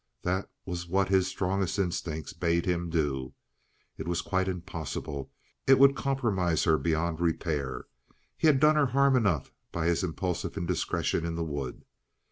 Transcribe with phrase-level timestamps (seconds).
[0.23, 3.35] That was what his strongest instincts bade him do.
[3.99, 5.31] It was quite impossible.
[5.67, 7.85] It would compromise her beyond repair.
[8.35, 11.85] He had done her harm enough by his impulsive indiscretion in the wood.